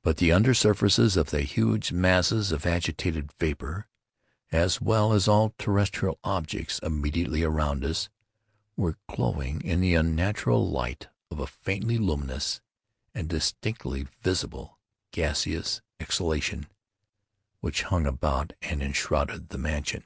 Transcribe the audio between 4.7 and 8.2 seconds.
well as all terrestrial objects immediately around us,